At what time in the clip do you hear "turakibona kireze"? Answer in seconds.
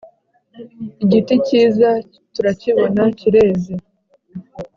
2.33-3.73